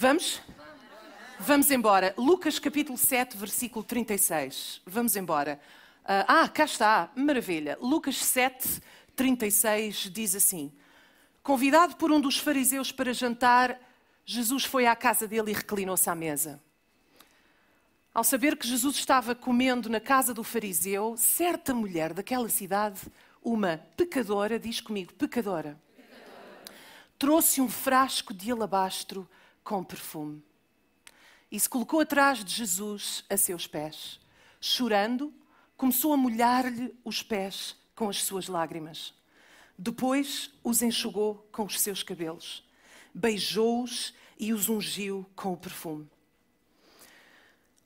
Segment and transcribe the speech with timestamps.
[0.00, 0.40] Vamos?
[1.38, 2.14] Vamos embora.
[2.16, 4.80] Lucas capítulo 7, versículo 36.
[4.86, 5.60] Vamos embora.
[6.02, 7.10] Ah, cá está.
[7.14, 7.76] Maravilha.
[7.82, 8.80] Lucas 7,
[9.14, 10.72] 36 diz assim:
[11.42, 13.78] Convidado por um dos fariseus para jantar,
[14.24, 16.58] Jesus foi à casa dele e reclinou-se à mesa.
[18.14, 23.02] Ao saber que Jesus estava comendo na casa do fariseu, certa mulher daquela cidade,
[23.44, 26.80] uma pecadora, diz comigo, pecadora, pecadora.
[27.18, 29.28] trouxe um frasco de alabastro
[29.70, 30.42] com perfume
[31.48, 34.18] e se colocou atrás de Jesus a seus pés.
[34.60, 35.32] Chorando,
[35.76, 39.14] começou a molhar-lhe os pés com as suas lágrimas.
[39.78, 42.68] Depois os enxugou com os seus cabelos,
[43.14, 46.10] beijou-os e os ungiu com o perfume.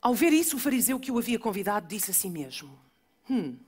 [0.01, 2.75] Ao ver isso, o fariseu que o havia convidado disse a si mesmo:
[3.29, 3.59] Hum,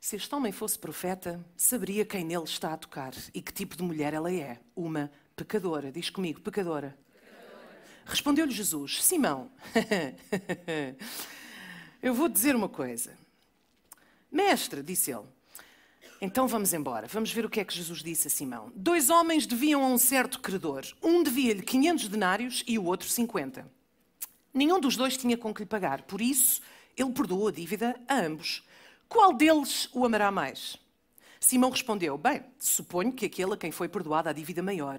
[0.00, 3.84] se este homem fosse profeta, saberia quem nele está a tocar e que tipo de
[3.84, 4.58] mulher ela é.
[4.74, 5.92] Uma pecadora.
[5.92, 6.98] Diz comigo, pecadora.
[8.08, 9.50] Respondeu-lhe Jesus: Simão,
[12.02, 13.16] eu vou dizer uma coisa.
[14.32, 15.26] Mestre, disse ele.
[16.20, 17.06] Então vamos embora.
[17.06, 18.72] Vamos ver o que é que Jesus disse a Simão.
[18.74, 20.84] Dois homens deviam a um certo credor.
[21.02, 23.70] Um devia-lhe 500 denários e o outro 50.
[24.54, 26.62] Nenhum dos dois tinha com que lhe pagar, por isso
[26.96, 28.64] ele perdoou a dívida a ambos.
[29.06, 30.78] Qual deles o amará mais?
[31.38, 34.98] Simão respondeu: Bem, suponho que aquele a quem foi perdoada a dívida maior.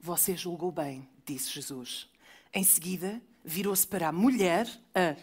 [0.00, 2.08] Você julgou bem, disse Jesus.
[2.56, 5.14] Em seguida, virou-se para a mulher, a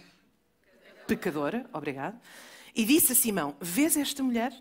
[1.07, 2.21] pecadora, obrigado,
[2.75, 4.53] e disse a Simão: Vês esta mulher?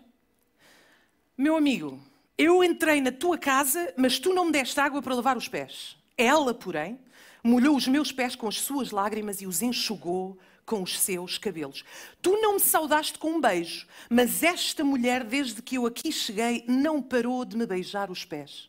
[1.37, 2.01] Meu amigo,
[2.35, 5.95] eu entrei na tua casa, mas tu não me deste água para lavar os pés.
[6.17, 6.99] Ela, porém,
[7.43, 11.85] molhou os meus pés com as suas lágrimas e os enxugou com os seus cabelos.
[12.23, 16.65] Tu não me saudaste com um beijo, mas esta mulher, desde que eu aqui cheguei,
[16.67, 18.67] não parou de me beijar os pés.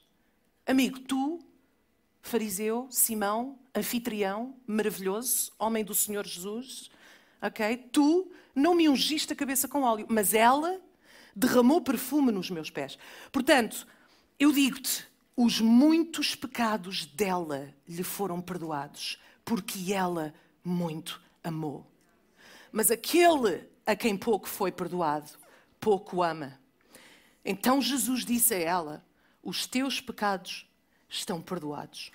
[0.67, 1.43] Amigo, tu,
[2.25, 6.91] fariseu, Simão, anfitrião, maravilhoso, homem do Senhor Jesus,
[7.41, 7.77] ok?
[7.93, 10.81] Tu não me ungiste a cabeça com óleo, mas ela
[11.37, 12.99] derramou perfume nos meus pés.
[13.31, 13.87] Portanto,
[14.39, 20.33] eu digo-te, os muitos pecados dela lhe foram perdoados, porque ela
[20.65, 21.87] muito amou.
[22.73, 25.31] Mas aquele a quem pouco foi perdoado,
[25.79, 26.59] pouco ama.
[27.45, 29.05] Então Jesus disse a ela:
[29.43, 30.67] Os teus pecados
[31.19, 32.11] estão perdoados.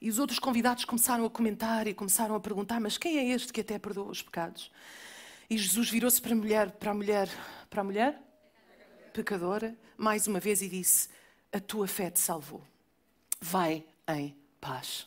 [0.00, 3.52] E os outros convidados começaram a comentar e começaram a perguntar: Mas quem é este
[3.52, 4.70] que até perdoa os pecados?
[5.48, 7.30] E Jesus virou-se para a mulher, para a mulher,
[7.70, 8.20] para a mulher,
[9.12, 11.08] pecadora, mais uma vez e disse:
[11.52, 12.62] a tua fé te salvou.
[13.40, 15.06] Vai em paz.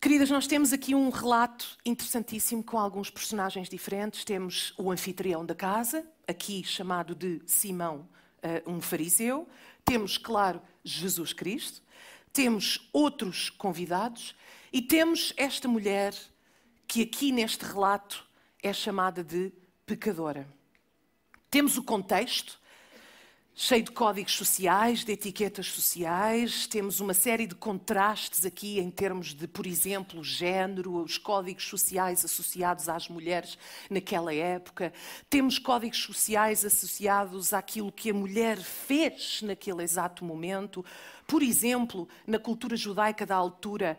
[0.00, 4.24] Queridas, nós temos aqui um relato interessantíssimo com alguns personagens diferentes.
[4.24, 8.08] Temos o anfitrião da casa, aqui chamado de Simão,
[8.42, 9.48] eh, um fariseu.
[9.84, 11.82] Temos, claro, Jesus Cristo.
[12.32, 14.34] Temos outros convidados.
[14.72, 16.14] E temos esta mulher
[16.88, 18.26] que aqui neste relato
[18.62, 19.52] é chamada de
[19.86, 20.48] pecadora.
[21.50, 22.58] Temos o contexto,
[23.56, 26.66] cheio de códigos sociais, de etiquetas sociais.
[26.66, 32.24] Temos uma série de contrastes aqui em termos de, por exemplo, género, os códigos sociais
[32.24, 33.56] associados às mulheres
[33.88, 34.92] naquela época.
[35.30, 40.84] Temos códigos sociais associados àquilo que a mulher fez naquele exato momento.
[41.24, 43.96] Por exemplo, na cultura judaica da altura,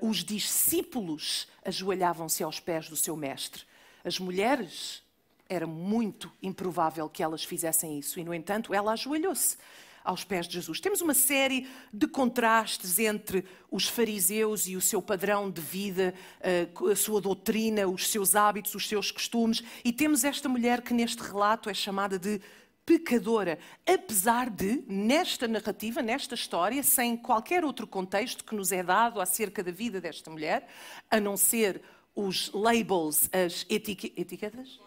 [0.00, 3.64] uh, os discípulos ajoelhavam-se aos pés do seu mestre.
[4.02, 5.03] As mulheres
[5.48, 9.56] era muito improvável que elas fizessem isso e, no entanto, ela ajoelhou-se
[10.04, 10.80] aos pés de Jesus.
[10.80, 16.68] Temos uma série de contrastes entre os fariseus e o seu padrão de vida, eh,
[16.92, 21.22] a sua doutrina, os seus hábitos, os seus costumes, e temos esta mulher que neste
[21.22, 22.38] relato é chamada de
[22.84, 29.22] pecadora, apesar de, nesta narrativa, nesta história, sem qualquer outro contexto que nos é dado
[29.22, 30.68] acerca da vida desta mulher,
[31.10, 31.80] a não ser
[32.14, 34.78] os labels, as etiquetas?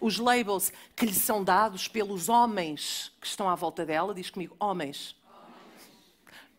[0.00, 4.14] Os labels que lhe são dados pelos homens que estão à volta dela.
[4.14, 5.16] Diz comigo, homens.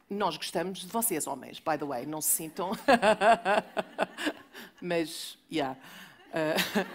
[0.10, 2.72] Nós gostamos de vocês, homens, by the way, não se sintam.
[4.82, 5.78] Mas, yeah.
[6.30, 6.86] Uh,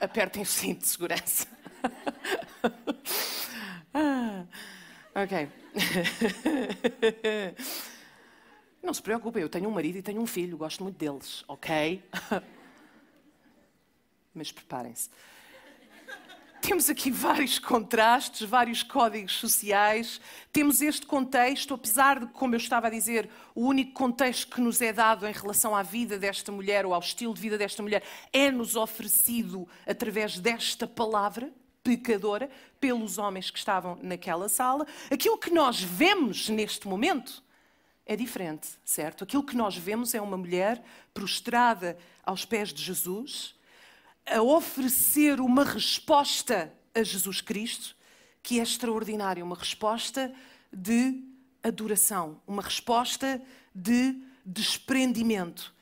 [0.00, 1.46] apertem o cinto de segurança.
[5.14, 5.48] ok.
[8.82, 12.02] Não se preocupem, eu tenho um marido e tenho um filho, gosto muito deles, ok?
[14.34, 15.10] Mas preparem-se.
[16.62, 20.20] Temos aqui vários contrastes, vários códigos sociais.
[20.52, 24.80] Temos este contexto, apesar de, como eu estava a dizer, o único contexto que nos
[24.80, 28.04] é dado em relação à vida desta mulher ou ao estilo de vida desta mulher
[28.32, 31.52] é-nos oferecido através desta palavra
[31.82, 34.86] pecadora pelos homens que estavam naquela sala.
[35.10, 37.42] Aquilo que nós vemos neste momento
[38.06, 39.24] é diferente, certo?
[39.24, 40.80] Aquilo que nós vemos é uma mulher
[41.12, 43.56] prostrada aos pés de Jesus,
[44.26, 47.96] a oferecer uma resposta a Jesus Cristo,
[48.42, 50.32] que é extraordinária, uma resposta
[50.72, 51.22] de
[51.62, 53.40] adoração, uma resposta
[53.74, 55.74] de desprendimento,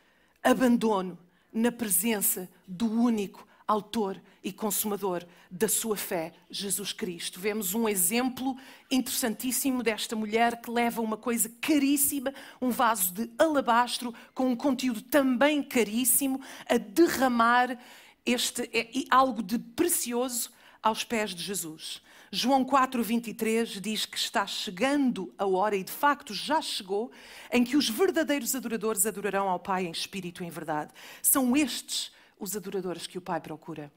[0.42, 1.18] abandono
[1.52, 7.38] na presença do único autor e consumador da sua fé, Jesus Cristo.
[7.38, 8.56] Vemos um exemplo
[8.90, 15.02] interessantíssimo desta mulher que leva uma coisa caríssima, um vaso de alabastro com um conteúdo
[15.02, 17.78] também caríssimo, a derramar
[18.24, 20.50] este é, algo de precioso
[20.82, 22.02] aos pés de Jesus.
[22.32, 27.10] João 4:23 diz que está chegando a hora e de facto já chegou
[27.50, 30.92] em que os verdadeiros adoradores adorarão ao Pai em espírito e em verdade.
[31.20, 33.92] São estes os adoradores que o Pai procura.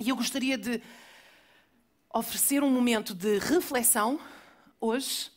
[0.00, 0.82] E eu gostaria de
[2.12, 4.20] oferecer um momento de reflexão
[4.80, 5.30] hoje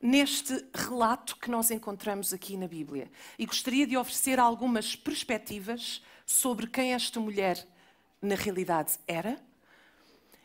[0.00, 3.10] neste relato que nós encontramos aqui na Bíblia.
[3.38, 7.64] E gostaria de oferecer algumas perspectivas sobre quem esta mulher
[8.20, 9.40] na realidade era.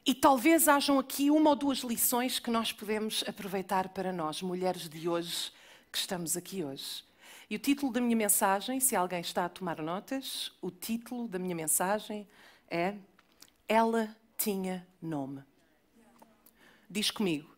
[0.06, 4.88] E talvez hajam aqui uma ou duas lições que nós podemos aproveitar para nós, mulheres
[4.88, 5.52] de hoje,
[5.92, 7.04] que estamos aqui hoje.
[7.50, 11.38] E o título da minha mensagem, se alguém está a tomar notas, o título da
[11.38, 12.28] minha mensagem
[12.70, 12.96] é
[13.68, 15.44] Ela tinha nome.
[16.90, 17.50] Diz comigo.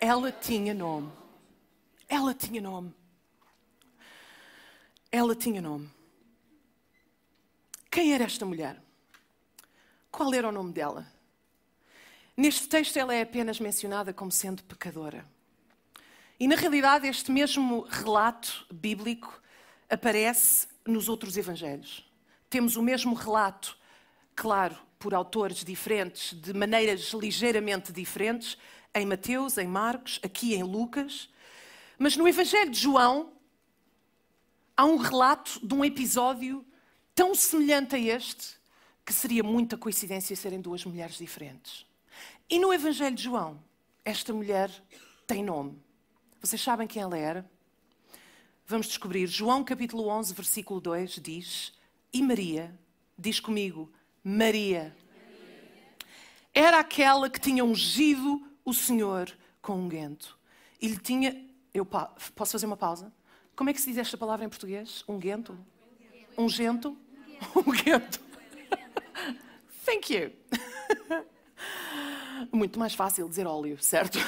[0.00, 1.10] Ela tinha nome.
[2.08, 2.92] Ela tinha nome.
[5.10, 5.88] Ela tinha nome.
[7.92, 8.82] Quem era esta mulher?
[10.10, 11.06] Qual era o nome dela?
[12.34, 15.26] Neste texto, ela é apenas mencionada como sendo pecadora.
[16.40, 19.38] E na realidade, este mesmo relato bíblico
[19.90, 22.10] aparece nos outros evangelhos.
[22.48, 23.76] Temos o mesmo relato,
[24.34, 28.56] claro, por autores diferentes, de maneiras ligeiramente diferentes,
[28.94, 31.28] em Mateus, em Marcos, aqui em Lucas.
[31.98, 33.34] Mas no Evangelho de João
[34.74, 36.64] há um relato de um episódio
[37.14, 38.56] tão semelhante a este
[39.04, 41.86] que seria muita coincidência serem duas mulheres diferentes.
[42.48, 43.62] E no Evangelho de João,
[44.04, 44.70] esta mulher
[45.26, 45.80] tem nome.
[46.40, 47.50] Vocês sabem quem ela era?
[48.66, 49.26] Vamos descobrir.
[49.26, 51.72] João capítulo 11, versículo 2 diz:
[52.12, 52.76] E Maria,
[53.18, 53.92] diz comigo,
[54.22, 54.96] Maria,
[56.54, 59.30] era aquela que tinha ungido o Senhor
[59.60, 60.38] com um guento.
[60.80, 61.48] E lhe tinha.
[61.72, 63.12] Eu posso fazer uma pausa?
[63.56, 65.04] Como é que se diz esta palavra em português?
[65.08, 65.58] Um guento?
[66.48, 66.96] Gento?
[67.54, 68.20] Um guento.
[69.84, 70.32] Thank you.
[72.52, 74.18] Muito mais fácil dizer óleo, certo?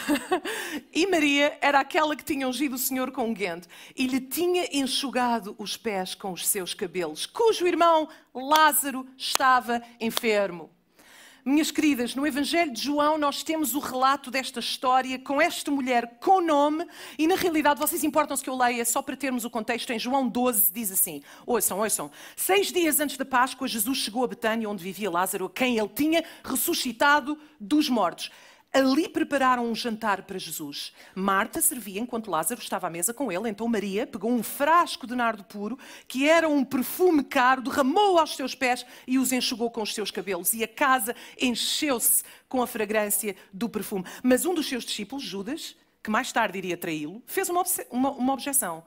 [0.93, 4.69] e Maria era aquela que tinha ungido o Senhor com um guente e lhe tinha
[4.73, 10.74] enxugado os pés com os seus cabelos, cujo irmão Lázaro estava enfermo.
[11.47, 16.17] Minhas queridas, no Evangelho de João nós temos o relato desta história com esta mulher
[16.19, 16.87] com nome
[17.19, 19.91] e na realidade vocês importam-se que eu leia só para termos o contexto.
[19.91, 22.11] Em João 12 diz assim, ouçam, ouçam.
[22.35, 25.91] Seis dias antes da Páscoa Jesus chegou a Betânia onde vivia Lázaro, a quem ele
[25.91, 28.31] tinha ressuscitado dos mortos.
[28.75, 30.93] Ali prepararam um jantar para Jesus.
[31.15, 33.49] Marta servia enquanto Lázaro estava à mesa com ele.
[33.49, 35.79] Então Maria pegou um frasco de nardo puro,
[36.09, 40.11] que era um perfume caro, derramou aos seus pés e os enxugou com os seus
[40.11, 40.53] cabelos.
[40.55, 44.05] E a casa encheu-se com a fragrância do perfume.
[44.25, 47.63] Mas um dos seus discípulos, Judas, que mais tarde iria traí-lo, fez uma,
[47.93, 48.83] uma, uma objeção.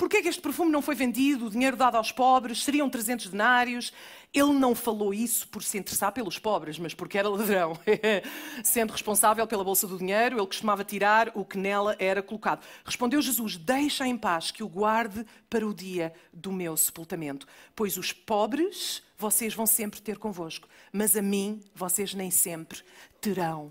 [0.00, 3.92] Por que este perfume não foi vendido, o dinheiro dado aos pobres, seriam 300 denários?
[4.32, 7.78] Ele não falou isso por se interessar pelos pobres, mas porque era ladrão.
[8.64, 12.64] Sendo responsável pela bolsa do dinheiro, ele costumava tirar o que nela era colocado.
[12.82, 17.46] Respondeu Jesus: Deixa em paz que o guarde para o dia do meu sepultamento,
[17.76, 22.80] pois os pobres vocês vão sempre ter convosco, mas a mim vocês nem sempre
[23.20, 23.70] terão.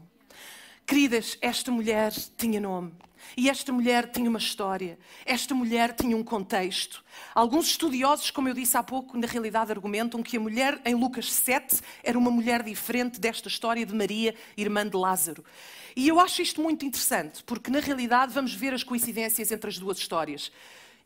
[0.89, 2.91] Queridas, esta mulher tinha nome.
[3.37, 7.05] E esta mulher tinha uma história, esta mulher tinha um contexto.
[7.35, 11.31] Alguns estudiosos, como eu disse há pouco, na realidade argumentam que a mulher em Lucas
[11.31, 15.45] 7 era uma mulher diferente desta história de Maria, irmã de Lázaro.
[15.95, 19.77] E eu acho isto muito interessante, porque na realidade vamos ver as coincidências entre as
[19.77, 20.51] duas histórias.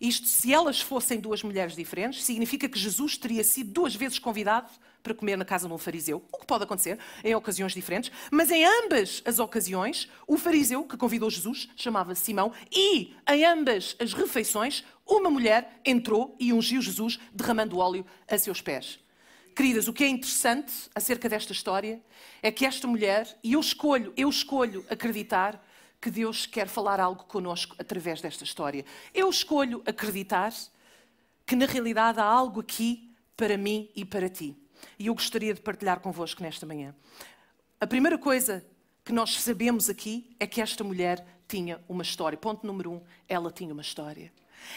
[0.04, 4.70] Isto, se elas fossem duas mulheres diferentes, significa que Jesus teria sido duas vezes convidado
[5.02, 8.52] para comer na casa de um fariseu, o que pode acontecer em ocasiões diferentes, mas
[8.52, 14.12] em ambas as ocasiões, o fariseu que convidou Jesus chamava-se Simão e em ambas as
[14.12, 19.00] refeições, uma mulher entrou e ungiu Jesus derramando óleo a seus pés.
[19.56, 22.02] Queridas, o que é interessante acerca desta história
[22.42, 25.64] é que esta mulher, e eu escolho, eu escolho acreditar
[26.04, 28.84] que Deus quer falar algo conosco através desta história.
[29.14, 30.54] Eu escolho acreditar
[31.46, 34.54] que na realidade há algo aqui para mim e para ti.
[35.00, 36.94] E eu gostaria de partilhar convosco nesta manhã.
[37.80, 38.66] A primeira coisa
[39.06, 42.38] que nós sabemos aqui é que esta mulher tinha uma história.
[42.38, 44.30] Ponto número um, ela tinha uma história.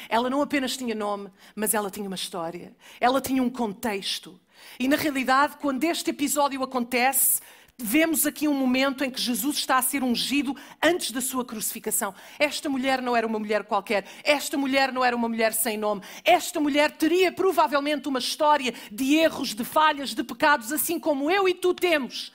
[0.09, 2.73] Ela não apenas tinha nome, mas ela tinha uma história.
[3.01, 4.41] Ela tinha um contexto.
[4.79, 7.41] E na realidade, quando este episódio acontece,
[7.79, 12.15] vemos aqui um momento em que Jesus está a ser ungido antes da sua crucificação.
[12.39, 16.03] Esta mulher não era uma mulher qualquer, esta mulher não era uma mulher sem nome.
[16.25, 21.47] Esta mulher teria provavelmente uma história de erros, de falhas, de pecados, assim como eu
[21.47, 22.33] e tu temos.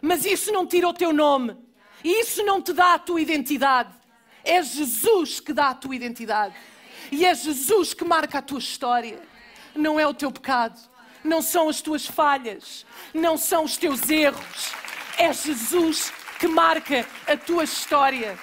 [0.00, 1.54] Mas isso não tira o teu nome,
[2.02, 3.92] isso não te dá a tua identidade.
[4.42, 6.54] É Jesus que dá a tua identidade.
[7.10, 9.20] E é Jesus que marca a tua história.
[9.74, 10.91] Não é o teu pecado
[11.24, 14.72] não são as tuas falhas, não são os teus erros.
[15.16, 18.38] É Jesus que marca a tua história.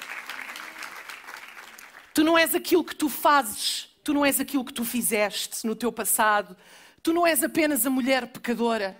[2.13, 5.75] Tu não és aquilo que tu fazes, tu não és aquilo que tu fizeste no
[5.75, 6.55] teu passado,
[7.03, 8.97] tu não és apenas a mulher pecadora,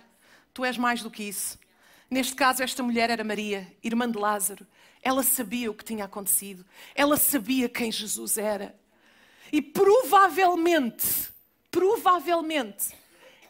[0.52, 1.58] tu és mais do que isso.
[2.10, 4.66] Neste caso, esta mulher era Maria, irmã de Lázaro.
[5.02, 8.74] Ela sabia o que tinha acontecido, ela sabia quem Jesus era.
[9.52, 11.06] E provavelmente,
[11.70, 12.88] provavelmente,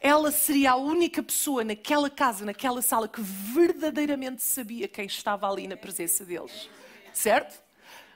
[0.01, 5.69] ela seria a única pessoa naquela casa, naquela sala, que verdadeiramente sabia quem estava ali
[5.69, 6.71] na presença deles.
[7.13, 7.63] Certo?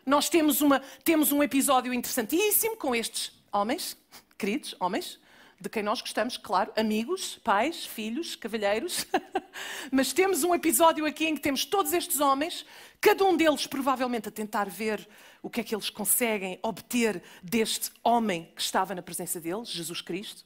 [0.06, 3.96] Nós temos, uma, temos um episódio interessantíssimo com estes homens,
[4.38, 5.18] queridos homens,
[5.60, 9.06] de quem nós gostamos, claro, amigos, pais, filhos, cavalheiros.
[9.90, 12.66] Mas temos um episódio aqui em que temos todos estes homens,
[13.00, 15.06] cada um deles provavelmente a tentar ver
[15.42, 20.00] o que é que eles conseguem obter deste homem que estava na presença deles, Jesus
[20.00, 20.44] Cristo.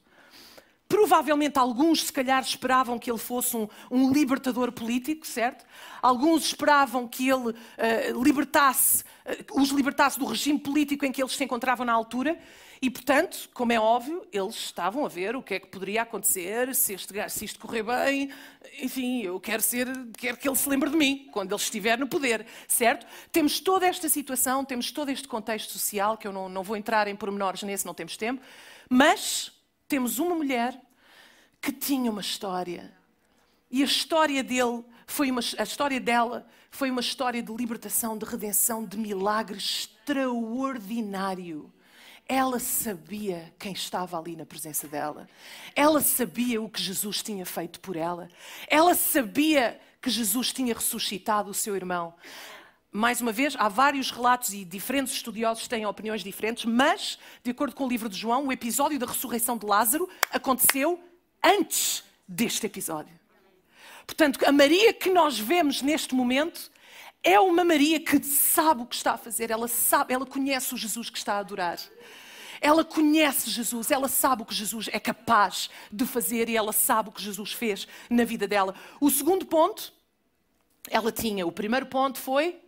[0.88, 5.66] Provavelmente alguns, se calhar, esperavam que ele fosse um, um libertador político, certo?
[6.00, 11.36] Alguns esperavam que ele uh, libertasse, uh, os libertasse do regime político em que eles
[11.36, 12.38] se encontravam na altura.
[12.80, 16.74] E, portanto, como é óbvio, eles estavam a ver o que é que poderia acontecer
[16.74, 18.30] se, este, se isto correr bem.
[18.80, 22.06] Enfim, eu quero, ser, quero que ele se lembre de mim quando ele estiver no
[22.06, 23.06] poder, certo?
[23.30, 27.08] Temos toda esta situação, temos todo este contexto social, que eu não, não vou entrar
[27.08, 28.40] em pormenores nesse, não temos tempo,
[28.88, 29.52] mas
[29.88, 30.78] temos uma mulher
[31.60, 32.92] que tinha uma história.
[33.70, 38.26] E a história dele foi uma, a história dela foi uma história de libertação, de
[38.26, 41.72] redenção, de milagre extraordinário.
[42.28, 45.26] Ela sabia quem estava ali na presença dela.
[45.74, 48.28] Ela sabia o que Jesus tinha feito por ela.
[48.68, 52.14] Ela sabia que Jesus tinha ressuscitado o seu irmão.
[52.90, 57.76] Mais uma vez, há vários relatos e diferentes estudiosos têm opiniões diferentes, mas, de acordo
[57.76, 60.98] com o livro de João, o episódio da ressurreição de Lázaro aconteceu
[61.44, 63.12] antes deste episódio.
[64.06, 66.70] Portanto, a Maria que nós vemos neste momento
[67.22, 70.78] é uma Maria que sabe o que está a fazer, ela sabe, ela conhece o
[70.78, 71.78] Jesus que está a adorar.
[72.58, 77.10] Ela conhece Jesus, ela sabe o que Jesus é capaz de fazer e ela sabe
[77.10, 78.74] o que Jesus fez na vida dela.
[78.98, 79.92] O segundo ponto,
[80.88, 81.46] ela tinha.
[81.46, 82.58] O primeiro ponto foi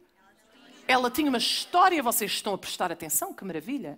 [0.90, 3.96] ela tinha uma história, vocês estão a prestar atenção, que maravilha.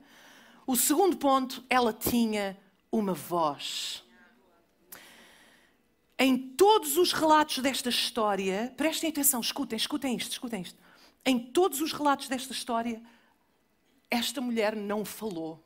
[0.66, 2.54] O segundo ponto, ela tinha
[2.90, 4.04] uma voz.
[6.18, 10.78] Em todos os relatos desta história, prestem atenção, escutem, escutem isto, escutem isto.
[11.24, 13.02] Em todos os relatos desta história,
[14.10, 15.64] esta mulher não falou.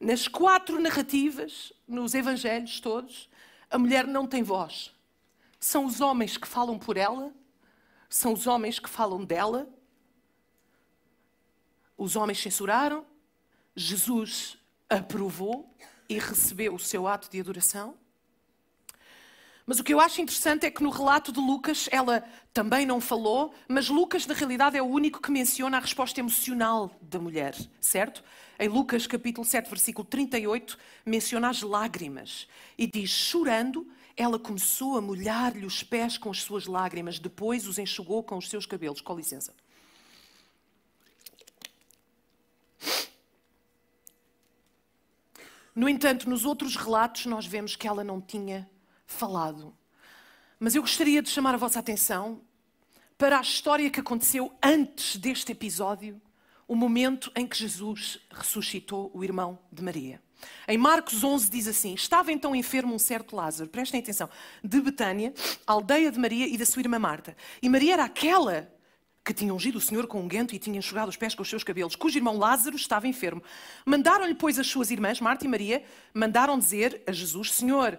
[0.00, 3.30] Nas quatro narrativas, nos evangelhos todos,
[3.70, 4.91] a mulher não tem voz.
[5.62, 7.32] São os homens que falam por ela,
[8.08, 9.68] são os homens que falam dela.
[11.96, 13.06] Os homens censuraram,
[13.76, 14.58] Jesus
[14.90, 15.72] aprovou
[16.08, 17.94] e recebeu o seu ato de adoração.
[19.64, 23.00] Mas o que eu acho interessante é que no relato de Lucas ela também não
[23.00, 27.54] falou, mas Lucas na realidade é o único que menciona a resposta emocional da mulher,
[27.80, 28.24] certo?
[28.58, 30.76] Em Lucas capítulo 7, versículo 38,
[31.06, 36.66] menciona as lágrimas e diz: chorando, ela começou a molhar-lhe os pés com as suas
[36.66, 39.00] lágrimas, depois os enxugou com os seus cabelos.
[39.00, 39.54] Com licença.
[45.74, 48.68] No entanto, nos outros relatos, nós vemos que ela não tinha
[49.06, 49.74] falado.
[50.60, 52.42] Mas eu gostaria de chamar a vossa atenção
[53.16, 56.20] para a história que aconteceu antes deste episódio,
[56.68, 60.22] o momento em que Jesus ressuscitou o irmão de Maria.
[60.66, 64.28] Em Marcos 11 diz assim: Estava então enfermo um certo Lázaro, prestem atenção,
[64.62, 65.32] de Betânia,
[65.66, 67.36] aldeia de Maria e da sua irmã Marta.
[67.62, 68.70] E Maria era aquela
[69.24, 71.48] que tinha ungido o Senhor com um guento e tinha enxugado os pés com os
[71.48, 73.42] seus cabelos, cujo irmão Lázaro estava enfermo.
[73.84, 77.98] Mandaram-lhe, pois, as suas irmãs, Marta e Maria, mandaram dizer a Jesus: Senhor,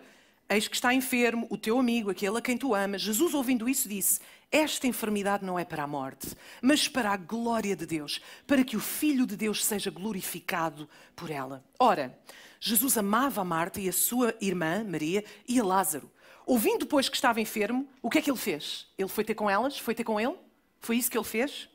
[0.49, 3.01] eis que está enfermo o teu amigo, aquele a quem tu amas.
[3.01, 4.19] Jesus, ouvindo isso, disse:
[4.55, 6.27] Esta enfermidade não é para a morte,
[6.61, 11.31] mas para a glória de Deus, para que o Filho de Deus seja glorificado por
[11.31, 11.65] ela.
[11.79, 12.15] Ora,
[12.59, 16.11] Jesus amava a Marta e a sua irmã, Maria, e a Lázaro.
[16.45, 18.85] Ouvindo depois que estava enfermo, o que é que ele fez?
[18.95, 19.79] Ele foi ter com elas?
[19.79, 20.35] Foi ter com ele?
[20.79, 21.67] Foi isso que ele fez?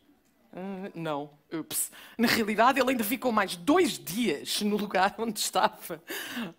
[0.58, 1.30] Uh, não.
[1.52, 1.92] Ups.
[2.18, 6.02] Na realidade, ele ainda ficou mais dois dias no lugar onde estava.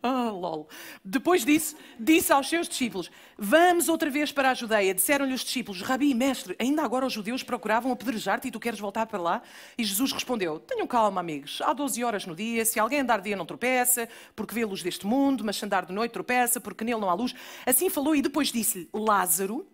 [0.02, 0.70] Oh, lol.
[1.04, 4.94] Depois disso, disse aos seus discípulos: Vamos outra vez para a Judeia.
[4.94, 9.06] Disseram-lhe os discípulos: Rabi, mestre, ainda agora os judeus procuravam apedrejar-te e tu queres voltar
[9.06, 9.42] para lá?
[9.78, 11.62] E Jesus respondeu: Tenham calma, amigos.
[11.62, 12.64] Há 12 horas no dia.
[12.64, 15.86] Se alguém andar dia, não tropeça, porque vê a luz deste mundo, mas se andar
[15.86, 17.36] de noite, tropeça, porque nele não há luz.
[17.66, 19.68] Assim falou e depois disse-lhe: Lázaro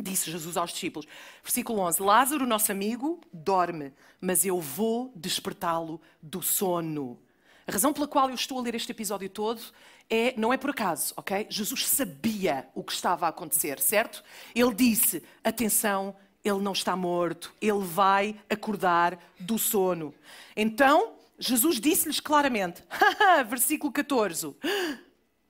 [0.00, 1.08] Disse Jesus aos discípulos,
[1.42, 7.18] versículo 11: Lázaro, nosso amigo, dorme, mas eu vou despertá-lo do sono.
[7.66, 9.60] A razão pela qual eu estou a ler este episódio todo
[10.08, 11.48] é, não é por acaso, ok?
[11.50, 14.22] Jesus sabia o que estava a acontecer, certo?
[14.54, 16.14] Ele disse: atenção,
[16.44, 20.14] ele não está morto, ele vai acordar do sono.
[20.56, 22.84] Então, Jesus disse-lhes claramente,
[23.48, 24.54] versículo 14: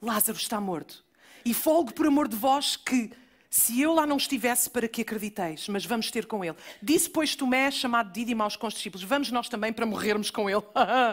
[0.00, 1.04] Lázaro está morto.
[1.44, 3.12] E folgo por amor de vós que
[3.50, 5.68] se eu lá não estivesse, para que acrediteis?
[5.68, 6.56] Mas vamos ter com ele.
[6.82, 10.62] Disse, pois, Tomé, chamado Dídimo aos discípulos, vamos nós também para morrermos com ele.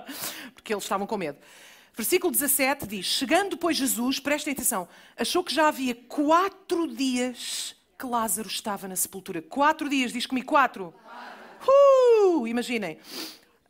[0.53, 1.37] Porque eles estavam com medo.
[1.95, 4.87] Versículo 17 diz, chegando, pois, Jesus, prestem atenção,
[5.17, 9.41] achou que já havia quatro dias que Lázaro estava na sepultura.
[9.41, 10.93] Quatro dias, diz comigo, quatro.
[11.03, 11.71] quatro.
[11.71, 12.99] Uh, imaginem.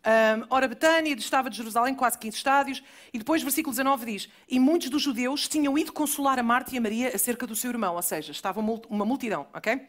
[0.06, 4.60] Um, ora, Betânia estava de Jerusalém, quase 15 estádios, e depois, versículo 19 diz: E
[4.60, 7.96] muitos dos judeus tinham ido consolar a Marta e a Maria acerca do seu irmão,
[7.96, 9.82] ou seja, estava uma multidão, ok?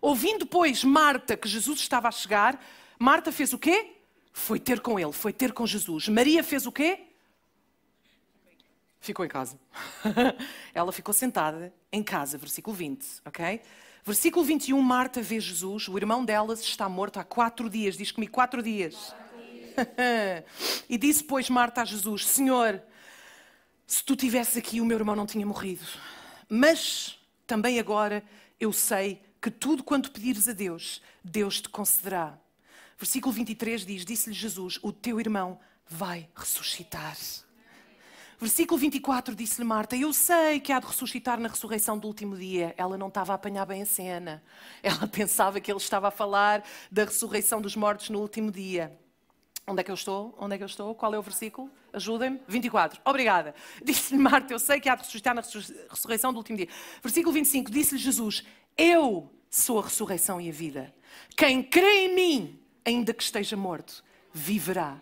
[0.00, 2.58] Ouvindo, pois, Marta que Jesus estava a chegar,
[2.98, 3.96] Marta fez o quê?
[4.32, 6.08] Foi ter com ele, foi ter com Jesus.
[6.08, 7.00] Maria fez o quê?
[9.00, 9.58] Ficou em casa.
[10.72, 13.60] Ela ficou sentada em casa, versículo 20, ok?
[14.04, 17.96] Versículo 21, Marta vê Jesus, o irmão delas está morto há quatro dias.
[17.96, 18.94] Diz comigo, quatro dias.
[18.94, 20.44] Quatro dias.
[20.88, 22.82] e disse, pois, Marta a Jesus: Senhor,
[23.86, 25.84] se tu tivesse aqui, o meu irmão não tinha morrido.
[26.48, 28.24] Mas também agora
[28.58, 32.38] eu sei que tudo quanto pedires a Deus, Deus te concederá.
[32.98, 37.16] Versículo 23 diz: Disse-lhe Jesus: O teu irmão vai ressuscitar.
[38.40, 42.74] Versículo 24 disse-lhe Marta: Eu sei que há de ressuscitar na ressurreição do último dia.
[42.78, 44.42] Ela não estava a apanhar bem a cena.
[44.82, 48.98] Ela pensava que ele estava a falar da ressurreição dos mortos no último dia.
[49.66, 50.34] Onde é que eu estou?
[50.38, 50.94] Onde é que eu estou?
[50.94, 51.70] Qual é o versículo?
[51.92, 52.40] Ajudem-me.
[52.48, 53.02] 24.
[53.04, 53.54] Obrigada.
[53.84, 55.42] Disse-lhe Marta: Eu sei que há de ressuscitar na
[55.90, 56.68] ressurreição do último dia.
[57.02, 57.70] Versículo 25.
[57.70, 58.42] Disse-lhe Jesus:
[58.74, 60.94] Eu sou a ressurreição e a vida.
[61.36, 64.96] Quem crê em mim, ainda que esteja morto, viverá.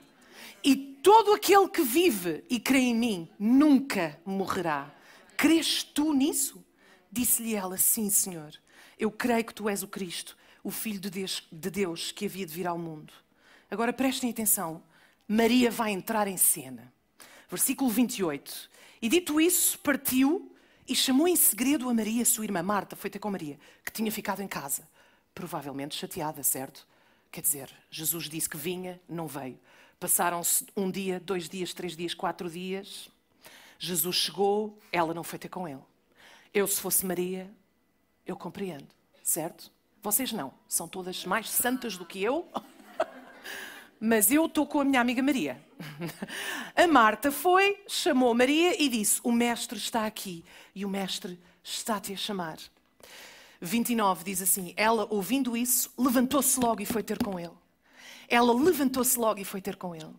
[0.63, 4.95] E todo aquele que vive e crê em mim nunca morrerá.
[5.37, 6.65] Crês tu nisso?
[7.11, 8.53] Disse-lhe ela: Sim, Senhor.
[8.99, 12.45] Eu creio que tu és o Cristo, o Filho de Deus, de Deus que havia
[12.45, 13.13] de vir ao mundo.
[13.71, 14.83] Agora prestem atenção.
[15.27, 16.93] Maria vai entrar em cena.
[17.49, 18.69] Versículo 28.
[19.01, 20.55] E dito isso, partiu
[20.89, 24.11] e chamou em segredo a Maria, sua irmã Marta, foi ter com Maria, que tinha
[24.11, 24.89] ficado em casa.
[25.35, 26.87] Provavelmente chateada, certo?
[27.31, 29.59] Quer dizer, Jesus disse que vinha, não veio.
[30.01, 33.09] Passaram-se um dia, dois dias, três dias, quatro dias.
[33.79, 35.83] Jesus chegou, ela não foi ter com ele.
[36.55, 37.51] Eu, se fosse Maria,
[38.27, 38.87] eu compreendo,
[39.23, 39.71] certo?
[40.03, 42.49] Vocês não, são todas mais santas do que eu.
[44.01, 45.61] Mas eu estou com a minha amiga Maria.
[46.75, 52.13] A Marta foi, chamou Maria e disse: O Mestre está aqui e o Mestre está-te
[52.13, 52.59] a chamar.
[53.61, 57.55] 29 diz assim: Ela, ouvindo isso, levantou-se logo e foi ter com ele.
[58.29, 60.15] Ela levantou-se logo e foi ter com ele.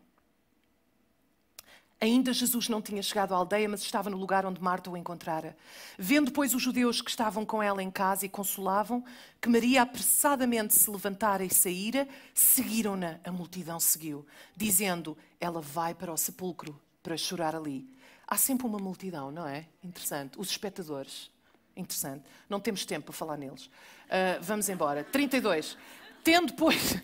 [2.02, 5.58] Ainda Jesus não tinha chegado à aldeia, mas estava no lugar onde Marta o encontrara.
[5.98, 9.04] Vendo, pois, os judeus que estavam com ela em casa e consolavam,
[9.41, 13.19] que Maria apressadamente se levantara e saíra, seguiram-na.
[13.22, 17.86] A multidão seguiu, dizendo: Ela vai para o sepulcro para chorar ali.
[18.26, 19.65] Há sempre uma multidão, não é?
[19.84, 20.39] Interessante.
[20.39, 21.30] Os espectadores.
[21.76, 22.24] Interessante.
[22.48, 23.65] Não temos tempo para falar neles.
[23.65, 25.04] Uh, vamos embora.
[25.04, 25.78] 32.
[26.24, 26.95] Tendo, pois.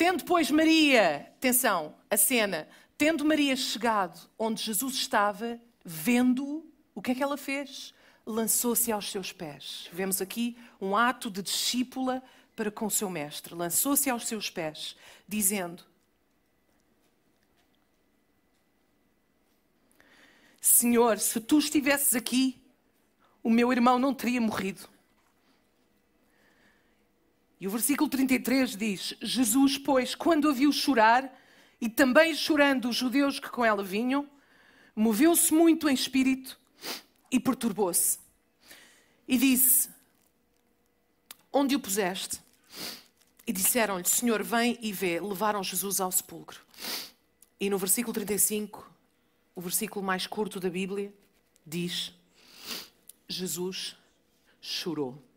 [0.00, 7.10] Tendo, pois, Maria, atenção, a cena, tendo Maria chegado onde Jesus estava, vendo o que
[7.10, 7.92] é que ela fez?
[8.24, 9.90] Lançou-se aos seus pés.
[9.92, 12.22] Vemos aqui um ato de discípula
[12.56, 13.54] para com o seu mestre.
[13.54, 14.96] Lançou-se aos seus pés,
[15.28, 15.84] dizendo:
[20.58, 22.58] Senhor, se tu estivesses aqui,
[23.42, 24.88] o meu irmão não teria morrido.
[27.60, 31.30] E o versículo 33 diz: Jesus, pois, quando a viu chorar,
[31.80, 34.28] e também chorando os judeus que com ela vinham,
[34.96, 36.58] moveu-se muito em espírito
[37.30, 38.18] e perturbou-se.
[39.28, 39.90] E disse:
[41.52, 42.40] Onde o puseste?
[43.46, 45.20] E disseram-lhe: Senhor, vem e vê.
[45.20, 46.60] Levaram Jesus ao sepulcro.
[47.60, 48.90] E no versículo 35,
[49.54, 51.12] o versículo mais curto da Bíblia,
[51.66, 52.12] diz:
[53.28, 53.96] Jesus
[54.60, 55.29] chorou.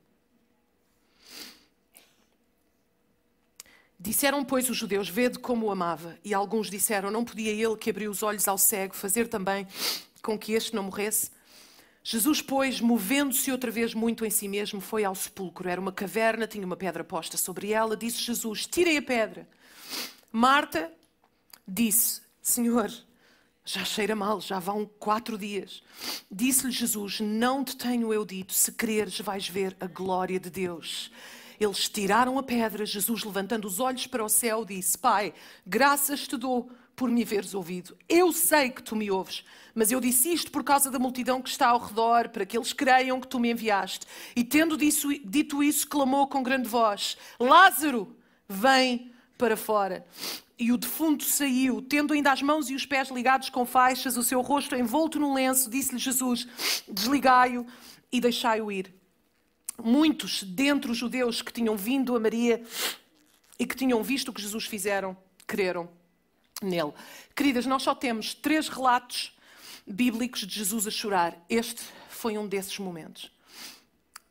[4.03, 6.19] Disseram, pois, os judeus: Vede como o amava.
[6.25, 9.65] E alguns disseram: Não podia ele que abriu os olhos ao cego fazer também
[10.21, 11.31] com que este não morresse?
[12.03, 15.69] Jesus, pois, movendo-se outra vez muito em si mesmo, foi ao sepulcro.
[15.69, 17.95] Era uma caverna, tinha uma pedra posta sobre ela.
[17.95, 19.47] Disse Jesus: Tirem a pedra.
[20.29, 20.91] Marta
[21.65, 22.91] disse: Senhor,
[23.63, 25.81] já cheira mal, já vão quatro dias.
[26.29, 31.09] Disse-lhe Jesus: Não te tenho eu dito, se creres, vais ver a glória de Deus.
[31.63, 32.85] Eles tiraram a pedra.
[32.85, 35.33] Jesus, levantando os olhos para o céu, disse: Pai,
[35.65, 37.97] graças te dou por me haveres ouvido.
[38.07, 41.49] Eu sei que tu me ouves, mas eu disse isto por causa da multidão que
[41.49, 44.05] está ao redor, para que eles creiam que tu me enviaste.
[44.35, 48.13] E tendo dito isso, clamou com grande voz: Lázaro,
[48.47, 50.05] vem para fora.
[50.59, 54.23] E o defunto saiu, tendo ainda as mãos e os pés ligados com faixas, o
[54.23, 56.45] seu rosto envolto num lenço, disse-lhe Jesus:
[56.87, 57.65] Desligai-o
[58.11, 59.02] e deixai-o ir
[59.83, 62.63] muitos dentre os judeus que tinham vindo a Maria
[63.59, 65.15] e que tinham visto o que Jesus fizeram,
[65.45, 65.89] creram
[66.61, 66.93] nele.
[67.35, 69.37] Queridas, nós só temos três relatos
[69.85, 71.37] bíblicos de Jesus a chorar.
[71.49, 73.31] Este foi um desses momentos.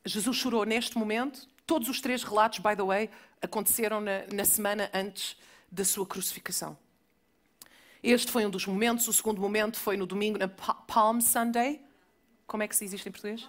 [0.05, 1.47] Jesus chorou neste momento.
[1.67, 3.11] Todos os três relatos, by the way,
[3.41, 5.37] aconteceram na, na semana antes
[5.71, 6.77] da sua crucificação.
[8.03, 9.07] Este foi um dos momentos.
[9.07, 11.81] O segundo momento foi no domingo, na Palm Sunday.
[12.47, 13.49] Como é que se diz isto em português?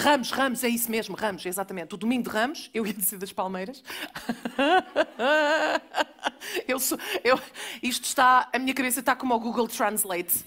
[0.00, 1.94] Ramos, Ramos, é isso mesmo, Ramos, exatamente.
[1.94, 3.84] O domingo de Ramos, eu ia dizer das Palmeiras.
[6.66, 7.38] eu sou, eu,
[7.82, 10.42] isto está, a minha cabeça está como o Google Translate.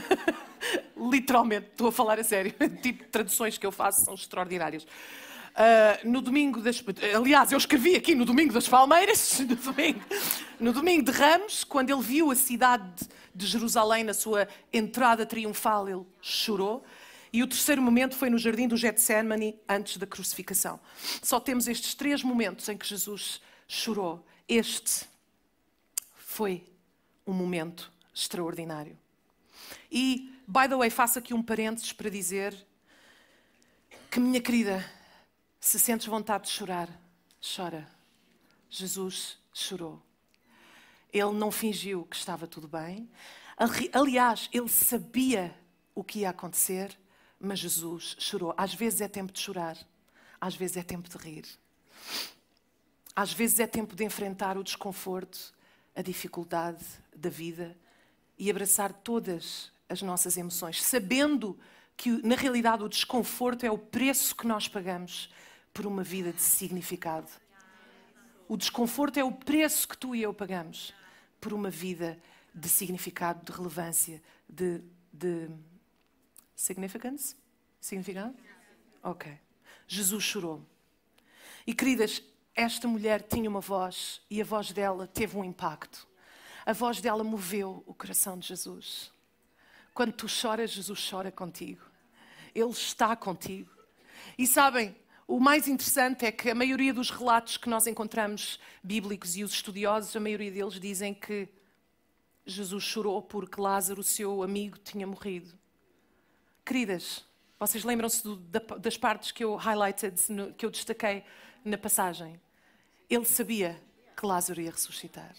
[0.96, 2.54] Literalmente, estou a falar a sério.
[2.58, 4.84] O tipo de traduções que eu faço são extraordinárias.
[4.84, 6.82] Uh, no domingo das.
[7.14, 10.00] Aliás, eu escrevi aqui no domingo das Palmeiras, no domingo,
[10.58, 15.88] no domingo de Ramos, quando ele viu a cidade de Jerusalém na sua entrada triunfal,
[15.88, 16.82] ele chorou.
[17.36, 20.80] E o terceiro momento foi no jardim do Getsemane, antes da crucificação.
[21.22, 24.26] Só temos estes três momentos em que Jesus chorou.
[24.48, 25.04] Este
[26.14, 26.64] foi
[27.26, 28.98] um momento extraordinário.
[29.92, 32.56] E, by the way, faço aqui um parênteses para dizer
[34.10, 34.82] que, minha querida,
[35.60, 36.88] se sentes vontade de chorar,
[37.54, 37.86] chora.
[38.70, 40.00] Jesus chorou.
[41.12, 43.06] Ele não fingiu que estava tudo bem.
[43.92, 45.54] Aliás, ele sabia
[45.94, 46.96] o que ia acontecer
[47.40, 48.54] mas Jesus chorou.
[48.56, 49.76] Às vezes é tempo de chorar,
[50.40, 51.46] às vezes é tempo de rir.
[53.14, 55.54] Às vezes é tempo de enfrentar o desconforto,
[55.94, 57.76] a dificuldade da vida
[58.38, 61.58] e abraçar todas as nossas emoções, sabendo
[61.96, 65.30] que na realidade o desconforto é o preço que nós pagamos
[65.72, 67.30] por uma vida de significado.
[68.48, 70.94] O desconforto é o preço que tu e eu pagamos
[71.40, 72.18] por uma vida
[72.54, 75.48] de significado, de relevância, de, de
[76.56, 77.36] Significance?
[77.78, 78.34] Significado?
[79.02, 79.38] Ok.
[79.86, 80.64] Jesus chorou.
[81.66, 82.22] E queridas,
[82.54, 86.08] esta mulher tinha uma voz e a voz dela teve um impacto.
[86.64, 89.12] A voz dela moveu o coração de Jesus.
[89.94, 91.82] Quando tu choras, Jesus chora contigo.
[92.54, 93.70] Ele está contigo.
[94.36, 94.96] E sabem,
[95.28, 99.52] o mais interessante é que a maioria dos relatos que nós encontramos bíblicos e os
[99.52, 101.48] estudiosos, a maioria deles dizem que
[102.44, 105.55] Jesus chorou porque Lázaro, seu amigo, tinha morrido.
[106.66, 107.24] Queridas,
[107.60, 108.26] vocês lembram-se
[108.80, 110.20] das partes que eu highlighted,
[110.58, 111.22] que eu destaquei
[111.64, 112.40] na passagem?
[113.08, 113.80] Ele sabia
[114.16, 115.32] que Lázaro ia ressuscitar.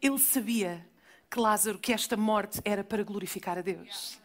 [0.00, 0.88] Ele sabia
[1.30, 4.18] que Lázaro, que esta morte era para glorificar a Deus.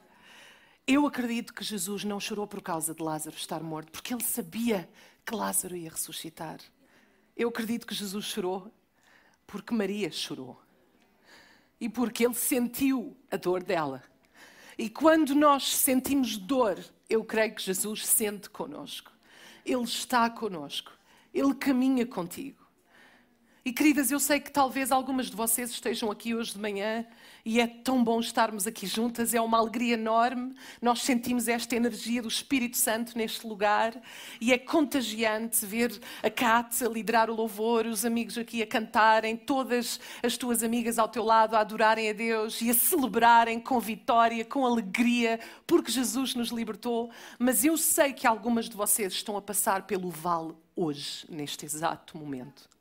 [0.87, 4.89] Eu acredito que Jesus não chorou por causa de Lázaro estar morto, porque ele sabia
[5.25, 6.61] que Lázaro ia ressuscitar.
[7.35, 8.71] Eu acredito que Jesus chorou
[9.45, 10.57] porque Maria chorou.
[11.77, 14.01] E porque ele sentiu a dor dela.
[14.77, 16.77] E quando nós sentimos dor,
[17.09, 19.11] eu creio que Jesus sente conosco.
[19.65, 20.91] Ele está conosco.
[21.33, 22.66] Ele caminha contigo.
[23.67, 27.05] E queridas, eu sei que talvez algumas de vocês estejam aqui hoje de manhã
[27.43, 30.55] e é tão bom estarmos aqui juntas, é uma alegria enorme.
[30.81, 34.01] Nós sentimos esta energia do Espírito Santo neste lugar
[34.39, 39.35] e é contagiante ver a Kat a liderar o louvor, os amigos aqui a cantarem,
[39.35, 43.81] todas as tuas amigas ao teu lado a adorarem a Deus e a celebrarem com
[43.81, 47.11] vitória, com alegria, porque Jesus nos libertou.
[47.37, 52.17] Mas eu sei que algumas de vocês estão a passar pelo vale hoje, neste exato
[52.17, 52.76] momento.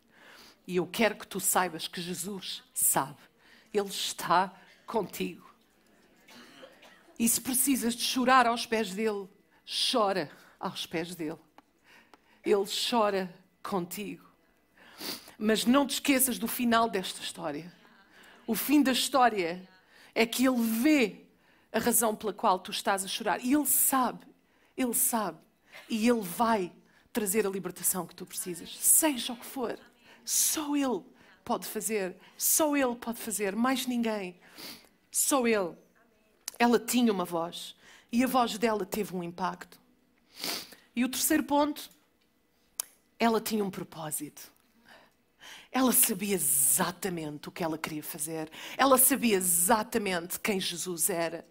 [0.66, 3.18] E eu quero que tu saibas que Jesus sabe.
[3.72, 4.52] Ele está
[4.86, 5.46] contigo.
[7.18, 9.28] E se precisas de chorar aos pés dele,
[9.90, 11.38] chora aos pés dele.
[12.44, 14.26] Ele chora contigo.
[15.38, 17.72] Mas não te esqueças do final desta história.
[18.46, 19.68] O fim da história
[20.14, 21.26] é que ele vê
[21.76, 23.44] a razão pela qual tu estás a chorar.
[23.44, 24.26] E Ele sabe,
[24.76, 25.38] Ele sabe.
[25.88, 26.72] E Ele vai
[27.12, 29.78] trazer a libertação que tu precisas, seja o que for.
[30.26, 31.04] Só Ele
[31.44, 34.38] pode fazer, só Ele pode fazer, mais ninguém.
[35.10, 35.74] Só Ele.
[36.58, 37.76] Ela tinha uma voz
[38.10, 39.80] e a voz dela teve um impacto.
[40.94, 41.88] E o terceiro ponto,
[43.18, 44.52] ela tinha um propósito.
[45.70, 48.50] Ela sabia exatamente o que ela queria fazer.
[48.76, 51.46] Ela sabia exatamente quem Jesus era.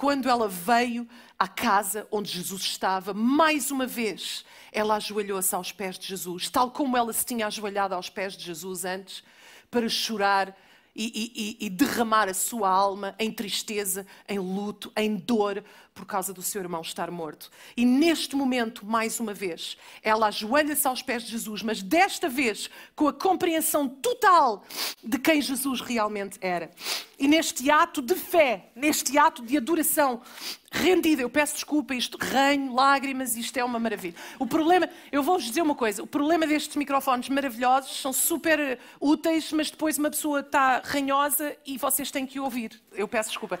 [0.00, 1.06] Quando ela veio
[1.38, 6.70] à casa onde Jesus estava, mais uma vez, ela ajoelhou-se aos pés de Jesus, tal
[6.70, 9.22] como ela se tinha ajoelhado aos pés de Jesus antes,
[9.70, 10.56] para chorar
[10.94, 16.32] e, e, e, derramar a sua alma em tristeza, em luto, em dor, por causa
[16.32, 17.50] do seu irmão estar morto.
[17.76, 22.68] E neste momento, mais uma vez, ela ajoelha-se aos pés de Jesus, mas desta vez
[22.96, 24.64] com a compreensão total
[25.02, 26.70] de quem Jesus realmente era.
[27.18, 30.22] E neste ato de fé, neste ato de adoração,
[30.70, 34.14] rendida, eu peço desculpa, isto ranho, lágrimas, isto é uma maravilha.
[34.38, 39.52] O problema, eu vou-vos dizer uma coisa, o problema destes microfones maravilhosos são super úteis,
[39.52, 42.80] mas depois uma pessoa está ranhosa e vocês têm que ouvir.
[42.92, 43.58] Eu peço desculpa.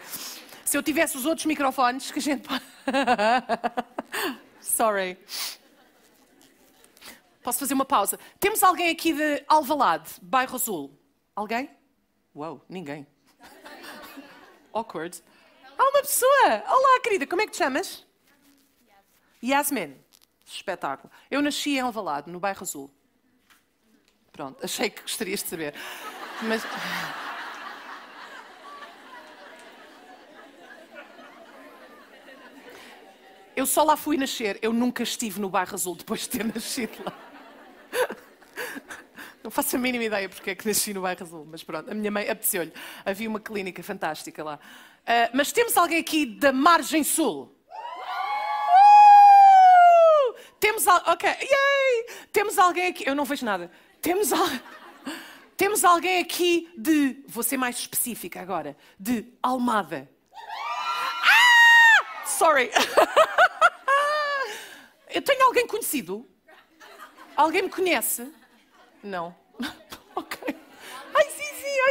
[0.64, 2.46] Se eu tivesse os outros microfones, que a gente.
[4.60, 5.18] Sorry.
[7.42, 8.18] Posso fazer uma pausa?
[8.38, 10.96] Temos alguém aqui de Alvalade, Bairro Azul?
[11.34, 11.70] Alguém?
[12.36, 13.06] Uau, ninguém.
[14.72, 15.20] Awkward.
[15.80, 16.62] Há uma pessoa!
[16.68, 18.06] Olá, querida, como é que te chamas?
[19.42, 19.96] Yasmin.
[20.44, 21.10] Espetáculo.
[21.30, 22.90] Eu nasci em Alvalade, no Bairro Azul.
[24.30, 25.74] Pronto, achei que gostarias de saber.
[26.42, 26.62] Mas.
[33.56, 37.02] Eu só lá fui nascer, eu nunca estive no Bairro Azul depois de ter nascido
[37.02, 37.18] lá.
[39.42, 41.94] Não faço a mínima ideia porque é que nasci no Bairro Azul, mas pronto, a
[41.94, 42.72] minha mãe apeteceu-lhe.
[43.02, 44.60] Havia uma clínica fantástica lá.
[45.02, 47.54] Uh, mas temos alguém aqui da Margem Sul?
[50.28, 50.34] Uh!
[50.58, 52.06] Temos ok, yay!
[52.32, 53.70] Temos alguém aqui, eu não vejo nada.
[54.00, 54.46] Temos, al...
[55.56, 60.08] temos alguém aqui de, vou ser mais específica agora, de Almada.
[61.24, 62.26] Ah!
[62.26, 62.70] Sorry.
[65.12, 66.24] Eu tenho alguém conhecido?
[67.36, 68.32] Alguém me conhece?
[69.02, 69.34] Não.
[70.14, 70.49] ok.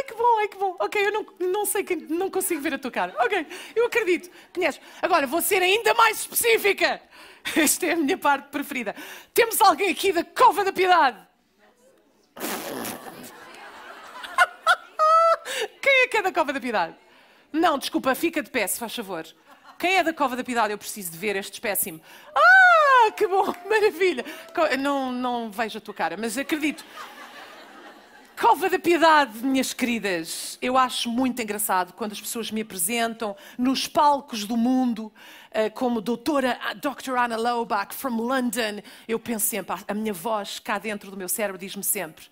[0.00, 0.76] ai que bom, ai que bom.
[0.78, 3.14] Ok, eu não, não sei, quem, não consigo ver a tua cara.
[3.18, 4.30] Ok, eu acredito.
[4.54, 4.80] Conheces.
[5.02, 7.00] Agora, vou ser ainda mais específica.
[7.56, 8.94] Esta é a minha parte preferida.
[9.34, 11.18] Temos alguém aqui da Cova da Piedade?
[15.82, 16.94] Quem é que é da Cova da Piedade?
[17.52, 19.26] Não, desculpa, fica de pé, se faz favor.
[19.78, 20.72] Quem é da Cova da Piedade?
[20.72, 22.02] Eu preciso de ver este espécime.
[22.34, 24.24] Ah, que bom, maravilha.
[24.78, 26.84] Não, não vejo a tua cara, mas acredito.
[28.40, 30.56] Cova da Piedade, minhas queridas.
[30.62, 35.12] Eu acho muito engraçado quando as pessoas me apresentam nos palcos do mundo,
[35.50, 37.18] eh, como doutora Dr.
[37.18, 38.80] Anna Lobach from London.
[39.06, 42.24] Eu penso sempre, a minha voz cá dentro do meu cérebro diz-me sempre: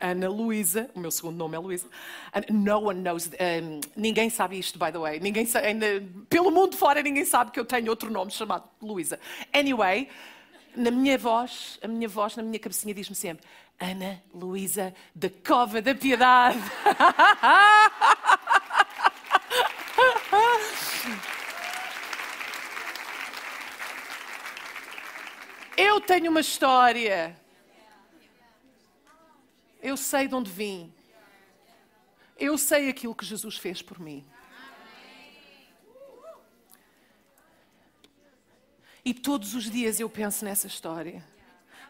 [0.00, 1.88] Ana Luísa, o meu segundo nome é Luísa.
[2.48, 5.18] No one knows, um, ninguém sabe isto, by the way.
[5.18, 5.66] Ninguém sabe,
[6.30, 9.18] pelo mundo fora, ninguém sabe que eu tenho outro nome chamado Luísa.
[9.52, 10.08] Anyway,
[10.76, 13.44] na minha voz, a minha voz, na minha cabecinha diz-me sempre:
[13.78, 16.58] Ana Luísa da Cova da Piedade.
[25.76, 27.36] Eu tenho uma história
[29.86, 30.92] eu sei de onde vim.
[32.36, 34.26] Eu sei aquilo que Jesus fez por mim.
[39.04, 41.24] E todos os dias eu penso nessa história.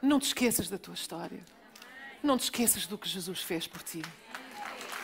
[0.03, 1.43] Não te esqueças da tua história.
[2.27, 4.03] Não te esqueças do que Jesus fez por ti.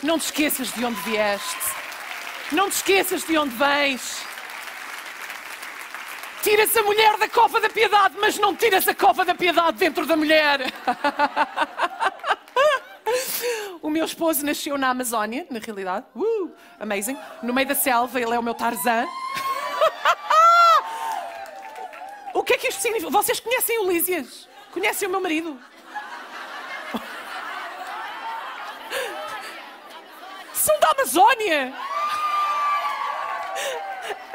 [0.02, 1.56] Não te esqueças de onde vieste.
[2.50, 4.24] Não te esqueças de onde vens.
[6.42, 10.04] Tiras a mulher da cova da piedade, mas não tiras a cova da piedade dentro
[10.04, 10.62] da mulher.
[13.82, 16.06] O meu esposo nasceu na Amazónia, na realidade.
[16.14, 17.18] Uh, amazing.
[17.42, 19.06] No meio da selva, ele é o meu Tarzan.
[22.32, 23.10] o que é que isto significa?
[23.10, 24.48] Vocês conhecem o Lísias?
[24.70, 25.58] Conhecem o meu marido?
[30.62, 31.74] São da Amazónia!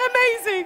[0.09, 0.65] Amazing!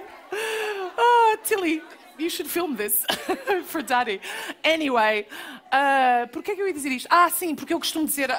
[0.98, 1.80] Oh, Tilly,
[2.18, 3.06] you should film this
[3.66, 4.20] for daddy.
[4.64, 5.28] Anyway,
[5.72, 7.06] uh, por que é que eu ia dizer isto?
[7.08, 8.30] Ah, sim, porque eu costumo dizer,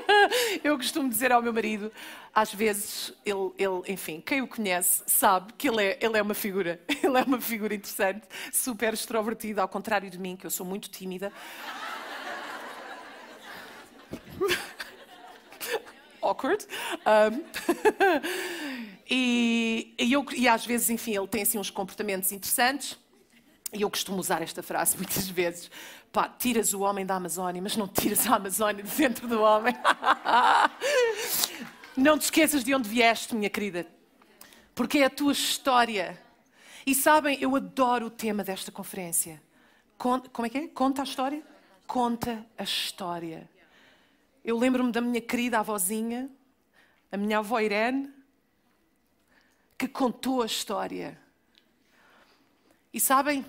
[0.64, 1.92] eu costumo dizer ao meu marido,
[2.34, 6.32] às vezes, ele, ele, enfim, quem o conhece sabe que ele é, ele é uma
[6.32, 10.64] figura, ele é uma figura interessante, super extrovertida, ao contrário de mim, que eu sou
[10.64, 11.30] muito tímida.
[16.22, 16.66] Awkward.
[17.06, 17.42] Um,
[19.14, 22.98] E, e, eu, e às vezes, enfim, ele tem assim uns comportamentos interessantes.
[23.70, 25.70] E eu costumo usar esta frase muitas vezes.
[26.10, 29.74] Pá, tiras o homem da Amazónia, mas não tiras a Amazónia de dentro do homem.
[31.94, 33.86] não te esqueças de onde vieste, minha querida.
[34.74, 36.18] Porque é a tua história.
[36.86, 39.42] E sabem, eu adoro o tema desta conferência.
[39.98, 40.68] Conta, como é que é?
[40.68, 41.42] Conta a história?
[41.86, 43.46] Conta a história.
[44.44, 46.28] Eu lembro-me da minha querida avózinha,
[47.12, 48.12] a minha avó Irene,
[49.78, 51.16] que contou a história.
[52.92, 53.46] E sabem,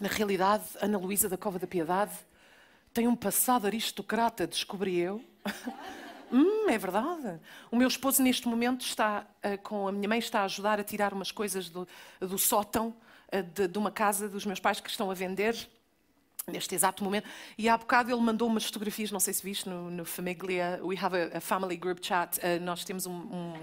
[0.00, 2.12] na realidade, Ana Luísa da Cova da Piedade
[2.94, 5.20] tem um passado aristocrata, descobri eu.
[6.30, 7.40] hum, é verdade.
[7.68, 10.84] O meu esposo, neste momento, está uh, com a minha mãe, está a ajudar a
[10.84, 11.88] tirar umas coisas do,
[12.20, 12.94] do sótão
[13.34, 15.56] uh, de, de uma casa dos meus pais que estão a vender
[16.46, 17.28] neste exato momento.
[17.56, 20.96] E há bocado ele mandou umas fotografias, não sei se viste no, no Famiglia, we
[21.00, 23.12] have a, a family group chat, uh, nós temos um...
[23.12, 23.54] um...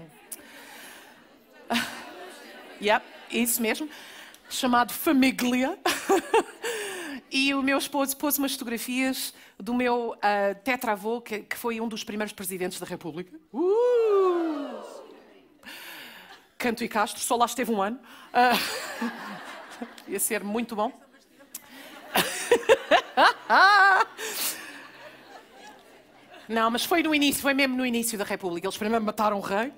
[2.80, 3.88] yep, isso mesmo,
[4.48, 5.78] chamado Famiglia.
[7.30, 11.88] e o meu esposo pôs umas fotografias do meu uh, tetravô, que, que, foi um
[11.88, 13.38] dos primeiros presidentes da República.
[13.52, 14.80] Uh!
[16.56, 17.98] Canto e Castro, só lá esteve um ano.
[18.32, 19.10] Uh,
[20.08, 20.92] ia ser muito bom.
[26.48, 28.66] Não, mas foi no início, foi mesmo no início da República.
[28.66, 29.72] Eles primeiro mataram o rei.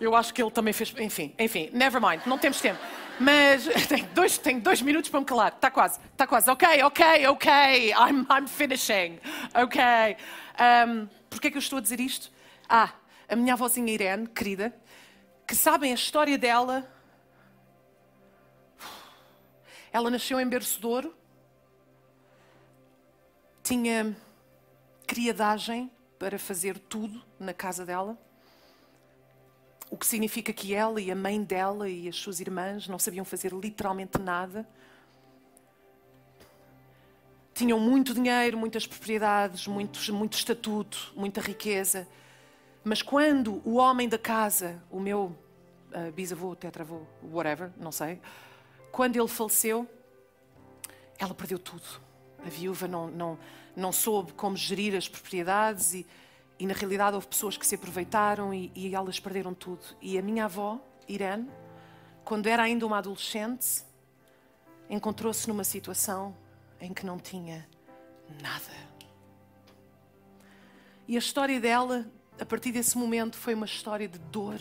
[0.00, 0.92] Eu acho que ele também fez.
[0.98, 2.80] Enfim, enfim, never mind, não temos tempo.
[3.20, 5.52] Mas tenho dois, tenho dois minutos para me calar.
[5.52, 6.50] Está quase, está quase.
[6.50, 7.50] Ok, ok, ok.
[7.92, 9.20] I'm, I'm finishing.
[9.54, 9.80] Ok.
[10.60, 12.30] Um, Porquê é que eu estou a dizer isto?
[12.68, 12.92] Ah,
[13.28, 14.72] a minha avózinha Irene, querida,
[15.44, 16.88] que sabem a história dela.
[19.92, 21.14] Ela nasceu em berço de ouro
[23.64, 24.14] tinha
[25.06, 28.16] criadagem para fazer tudo na casa dela.
[29.90, 33.24] O que significa que ela e a mãe dela e as suas irmãs não sabiam
[33.24, 34.68] fazer literalmente nada.
[37.54, 42.06] Tinham muito dinheiro, muitas propriedades, muito estatuto, muita riqueza.
[42.82, 45.34] Mas quando o homem da casa, o meu
[45.90, 48.20] uh, bisavô, tetravô, whatever, não sei,
[48.92, 49.88] quando ele faleceu,
[51.18, 52.03] ela perdeu tudo.
[52.44, 53.38] A viúva não, não,
[53.74, 56.06] não soube como gerir as propriedades e,
[56.58, 59.82] e, na realidade, houve pessoas que se aproveitaram e, e elas perderam tudo.
[60.00, 60.78] E a minha avó,
[61.08, 61.48] Irene,
[62.24, 63.84] quando era ainda uma adolescente,
[64.88, 66.36] encontrou-se numa situação
[66.80, 67.66] em que não tinha
[68.42, 68.94] nada.
[71.06, 72.06] E a história dela,
[72.40, 74.60] a partir desse momento, foi uma história de dor,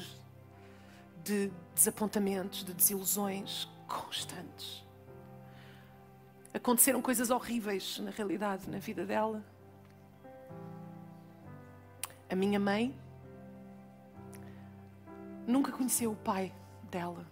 [1.24, 4.83] de desapontamentos, de desilusões constantes.
[6.54, 9.44] Aconteceram coisas horríveis, na realidade, na vida dela.
[12.30, 12.96] A minha mãe
[15.48, 16.54] nunca conheceu o pai
[16.92, 17.26] dela.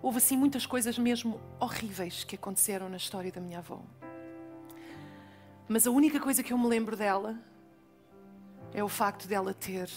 [0.00, 3.80] Houve assim muitas coisas mesmo horríveis que aconteceram na história da minha avó.
[5.68, 7.38] Mas a única coisa que eu me lembro dela
[8.72, 9.90] é o facto dela ter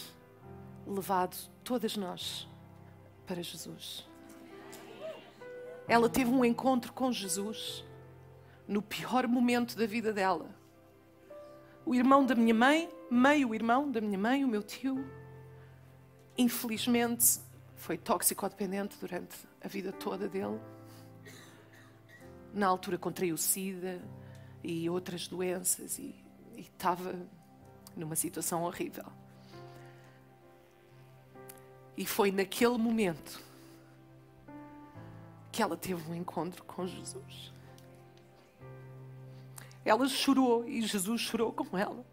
[0.86, 2.48] levado todas nós
[3.26, 4.08] para Jesus.
[5.88, 7.84] Ela teve um encontro com Jesus
[8.67, 10.49] no pior momento da vida dela.
[11.86, 15.06] O irmão da minha mãe, meio irmão da minha mãe, o meu tio,
[16.38, 17.39] infelizmente
[17.75, 20.60] foi toxicodependente durante a vida toda dele.
[22.54, 24.01] Na altura contraiu SIDA
[24.63, 26.15] e outras doenças e,
[26.56, 27.13] e estava
[27.95, 29.06] numa situação horrível.
[31.97, 33.41] E foi naquele momento
[35.51, 37.55] que ela teve um encontro com Jesus.
[39.86, 42.04] Ela chorou e Jesus chorou com ela.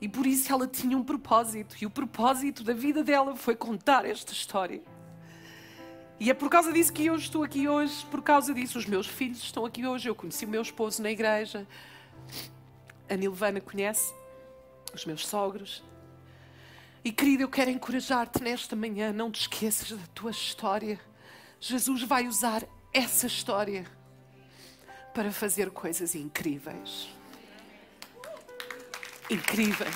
[0.00, 4.04] E por isso ela tinha um propósito, e o propósito da vida dela foi contar
[4.04, 4.82] esta história.
[6.18, 9.06] E é por causa disso que eu estou aqui hoje, por causa disso os meus
[9.06, 10.08] filhos estão aqui hoje.
[10.08, 11.64] Eu conheci o meu esposo na igreja,
[13.08, 14.12] a Nilvana conhece,
[14.92, 15.84] os meus sogros.
[17.04, 21.00] E querida, eu quero encorajar-te nesta manhã, não te esqueças da tua história.
[21.60, 23.86] Jesus vai usar essa história
[25.12, 27.08] para fazer coisas incríveis.
[29.30, 29.94] Incríveis.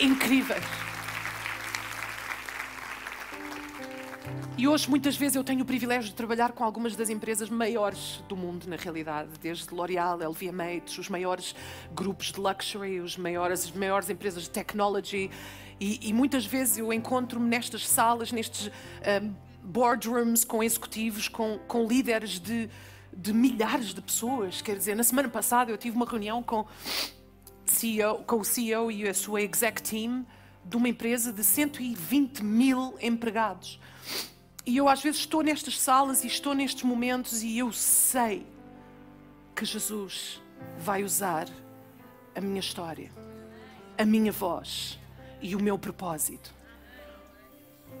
[0.00, 0.64] Incríveis.
[4.56, 8.24] E hoje, muitas vezes, eu tenho o privilégio de trabalhar com algumas das empresas maiores
[8.28, 11.54] do mundo, na realidade, desde L'Oréal, LVMH, os maiores
[11.94, 15.30] grupos de luxury, os maiores, as maiores empresas de technology.
[15.78, 18.68] E, e muitas vezes eu encontro-me nestas salas, nestes
[19.22, 19.32] um,
[19.68, 22.70] boardrooms com executivos, com, com líderes de,
[23.14, 24.62] de milhares de pessoas.
[24.62, 26.66] Quer dizer, na semana passada eu tive uma reunião com
[27.66, 30.26] CEO, com o CEO e a sua exec team
[30.64, 33.78] de uma empresa de 120 mil empregados.
[34.64, 38.46] E eu às vezes estou nestas salas e estou nestes momentos e eu sei
[39.54, 40.40] que Jesus
[40.78, 41.48] vai usar
[42.34, 43.10] a minha história,
[43.98, 44.98] a minha voz
[45.40, 46.57] e o meu propósito.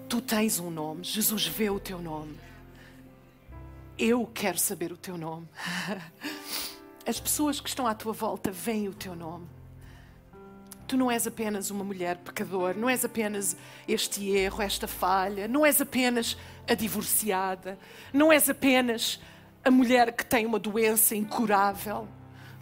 [0.08, 2.34] Tu tens um nome, Jesus vê o teu nome.
[3.98, 5.46] Eu quero saber o teu nome.
[7.06, 9.46] As pessoas que estão à tua volta veem o teu nome.
[10.86, 13.54] Tu não és apenas uma mulher pecadora, não és apenas
[13.86, 17.78] este erro, esta falha, não és apenas a divorciada,
[18.10, 19.20] não és apenas
[19.62, 22.08] a mulher que tem uma doença incurável,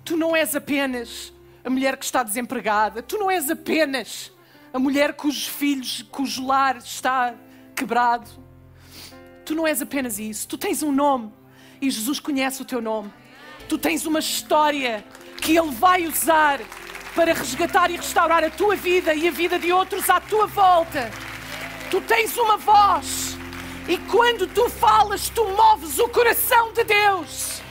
[0.05, 1.33] tu não és apenas
[1.65, 4.33] a mulher que está desempregada, tu não és apenas
[4.77, 7.35] a mulher cujos filhos, cujo lar está
[7.75, 8.29] quebrado.
[9.43, 11.33] Tu não és apenas isso, tu tens um nome
[11.81, 13.11] e Jesus conhece o teu nome.
[13.71, 15.03] Tu tens uma história
[15.41, 16.61] que Ele vai usar
[17.15, 21.11] para resgatar e restaurar a tua vida e a vida de outros à tua volta.
[21.91, 23.39] Tu tens uma voz
[23.89, 27.63] e quando tu falas, tu moves o coração de Deus.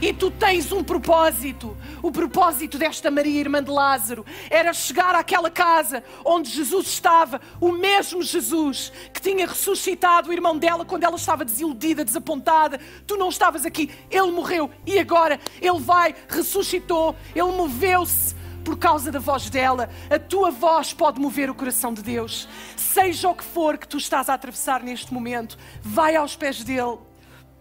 [0.00, 1.76] E tu tens um propósito.
[2.06, 7.72] O propósito desta Maria, irmã de Lázaro, era chegar àquela casa onde Jesus estava, o
[7.72, 12.78] mesmo Jesus que tinha ressuscitado o irmão dela quando ela estava desiludida, desapontada.
[13.08, 19.10] Tu não estavas aqui, ele morreu e agora ele vai, ressuscitou, ele moveu-se por causa
[19.10, 19.90] da voz dela.
[20.08, 22.48] A tua voz pode mover o coração de Deus.
[22.76, 26.98] Seja o que for que tu estás a atravessar neste momento, vai aos pés dele.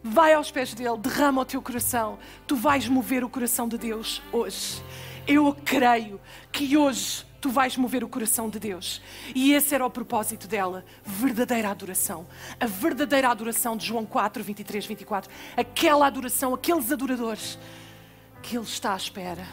[0.08, 2.20] Vai aos pés dele, derrama o teu coração.
[2.46, 4.84] Tu vais mover o coração de Deus hoje.
[5.28, 9.02] Eu creio que hoje tu vais mover o coração de Deus.
[9.34, 12.28] E esse era o propósito dela, verdadeira adoração.
[12.60, 15.32] A verdadeira adoração de João 4, 23, 24.
[15.58, 17.58] Aquela adoração, aqueles adoradores
[18.44, 19.44] que Ele está à espera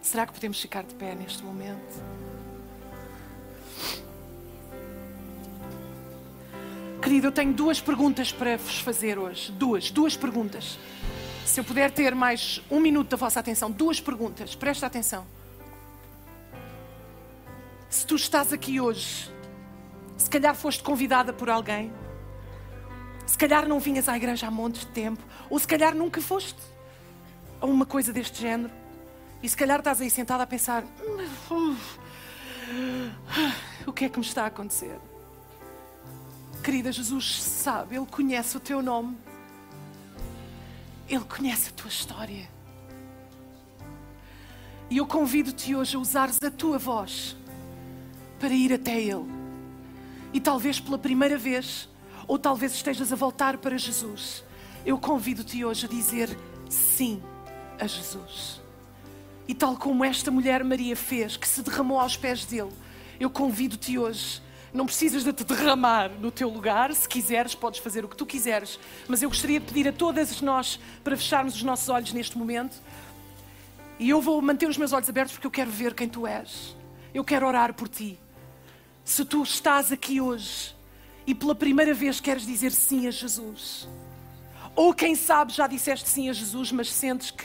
[0.00, 2.00] Será que podemos ficar de pé neste momento?
[7.04, 9.52] Querido, eu tenho duas perguntas para vos fazer hoje.
[9.52, 10.78] Duas, duas perguntas.
[11.44, 14.54] Se eu puder ter mais um minuto da vossa atenção, duas perguntas.
[14.54, 15.26] Presta atenção.
[17.90, 19.30] Se tu estás aqui hoje,
[20.16, 21.92] se calhar foste convidada por alguém,
[23.26, 26.58] se calhar não vinhas à igreja há montes de tempo, ou se calhar nunca foste
[27.60, 28.72] a uma coisa deste género.
[29.42, 30.82] E se calhar estás aí sentada a pensar:
[33.86, 34.98] o que é que me está a acontecer?
[36.64, 39.18] Querida, Jesus sabe, Ele conhece o teu nome,
[41.06, 42.48] Ele conhece a tua história.
[44.88, 47.36] E eu convido-te hoje a usares a tua voz
[48.40, 49.30] para ir até Ele.
[50.32, 51.86] E talvez pela primeira vez,
[52.26, 54.42] ou talvez estejas a voltar para Jesus,
[54.86, 56.34] eu convido-te hoje a dizer
[56.70, 57.22] sim
[57.78, 58.62] a Jesus.
[59.46, 62.72] E tal como esta mulher Maria fez, que se derramou aos pés dele,
[63.20, 64.42] eu convido-te hoje.
[64.74, 68.26] Não precisas de te derramar no teu lugar, se quiseres, podes fazer o que tu
[68.26, 72.36] quiseres, mas eu gostaria de pedir a todas nós para fecharmos os nossos olhos neste
[72.36, 72.76] momento.
[74.00, 76.76] E eu vou manter os meus olhos abertos porque eu quero ver quem tu és.
[77.14, 78.18] Eu quero orar por ti.
[79.04, 80.74] Se tu estás aqui hoje
[81.24, 83.88] e pela primeira vez queres dizer sim a Jesus,
[84.74, 87.44] ou quem sabe já disseste sim a Jesus, mas sentes que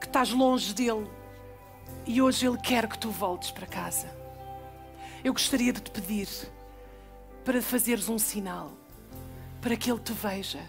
[0.00, 1.10] estás longe dele
[2.06, 4.19] e hoje ele quer que tu voltes para casa.
[5.22, 6.28] Eu gostaria de te pedir
[7.44, 8.72] para fazeres um sinal,
[9.60, 10.64] para que ele te veja.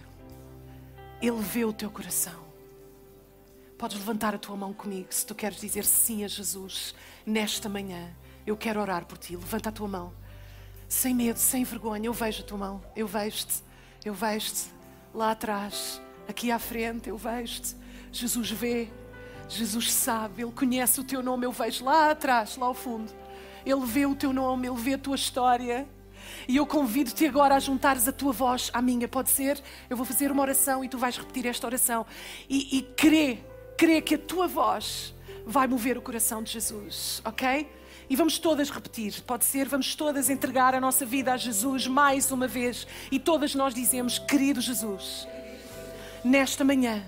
[1.21, 2.41] Ele vê o teu coração.
[3.77, 6.93] Podes levantar a tua mão comigo se tu queres dizer sim a Jesus
[7.25, 8.13] nesta manhã.
[8.45, 9.35] Eu quero orar por ti.
[9.35, 10.13] Levanta a tua mão.
[10.87, 12.07] Sem medo, sem vergonha.
[12.07, 12.83] Eu vejo a tua mão.
[12.95, 13.63] Eu vejo-te.
[14.03, 14.69] Eu vejo-te
[15.13, 17.09] lá atrás, aqui à frente.
[17.09, 17.75] Eu vejo-te.
[18.11, 18.89] Jesus vê.
[19.47, 23.11] Jesus sabe, Ele conhece o teu nome, eu vejo lá atrás, lá ao fundo.
[23.65, 25.87] Ele vê o teu nome, Ele vê a tua história.
[26.47, 29.61] E eu convido-te agora a juntares a tua voz à minha, pode ser?
[29.89, 32.05] Eu vou fazer uma oração e tu vais repetir esta oração.
[32.49, 33.39] E, e crê,
[33.77, 35.13] crê que a tua voz
[35.45, 37.69] vai mover o coração de Jesus, ok?
[38.09, 39.67] E vamos todas repetir, pode ser?
[39.69, 42.85] Vamos todas entregar a nossa vida a Jesus mais uma vez.
[43.09, 45.25] E todas nós dizemos: Querido Jesus,
[46.23, 47.03] nesta manhã,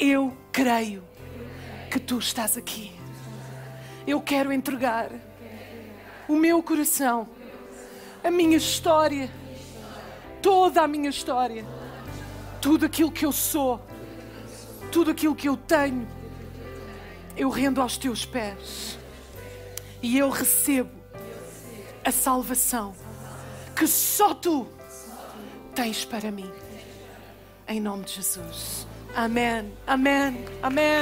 [0.00, 1.04] eu creio
[1.90, 2.90] que tu estás aqui.
[4.06, 5.10] Eu quero entregar
[6.28, 7.28] o meu coração,
[8.22, 9.30] a minha história,
[10.40, 11.64] toda a minha história,
[12.60, 13.80] tudo aquilo que eu sou,
[14.90, 16.06] tudo aquilo que eu tenho,
[17.36, 18.98] eu rendo aos teus pés
[20.02, 20.90] e eu recebo
[22.04, 22.94] a salvação
[23.74, 24.66] que só tu
[25.74, 26.50] tens para mim.
[27.66, 28.86] Em nome de Jesus.
[29.14, 29.72] Amém.
[29.86, 30.44] Amém.
[30.62, 31.00] Amém.